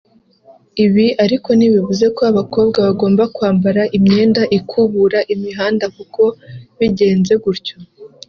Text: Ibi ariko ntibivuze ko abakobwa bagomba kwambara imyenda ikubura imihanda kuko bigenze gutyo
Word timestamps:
Ibi 0.85 1.07
ariko 1.23 1.49
ntibivuze 1.57 2.05
ko 2.15 2.21
abakobwa 2.31 2.77
bagomba 2.87 3.23
kwambara 3.35 3.81
imyenda 3.97 4.41
ikubura 4.57 5.19
imihanda 5.33 5.85
kuko 5.95 6.21
bigenze 6.79 7.33
gutyo 7.43 7.75